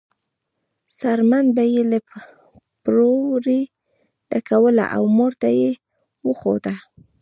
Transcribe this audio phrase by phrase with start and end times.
[0.97, 1.99] څرمن به یې له
[2.83, 3.61] پروړې
[4.29, 5.71] ډکوله او مور ته یې
[6.25, 6.75] وښوده.